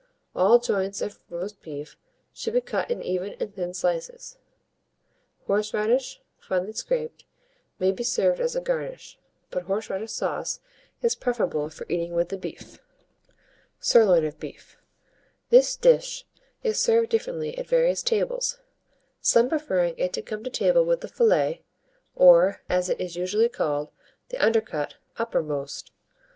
[0.35, 1.95] All joints of roast beef
[2.33, 4.39] should be cut in even and thin slices.
[5.45, 7.23] Horseradish, finely scraped,
[7.77, 9.19] may be served as a garnish;
[9.51, 10.59] but horseradish sauce
[11.03, 12.79] is preferable for eating with the beef.
[13.79, 14.75] SIRLOIN OF BEEF.
[15.51, 16.25] This dish
[16.63, 18.59] is served differently at various tables,
[19.19, 21.61] some preferring it to come to table with the fillet,
[22.15, 23.91] or, as it is usually called,
[24.29, 25.91] the undercut, uppermost.